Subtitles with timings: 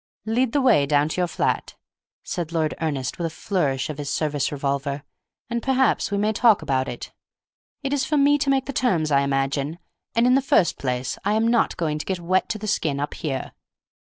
[0.25, 1.75] "Lead the way down to your flat,"
[2.23, 5.03] said Lord Ernest, with a flourish of his service revolver,
[5.47, 7.13] "and perhaps we may talk about it.
[7.83, 9.77] It is for me to make the terms, I imagine,
[10.15, 12.99] and in the first place I am not going to get wet to the skin
[12.99, 13.51] up here."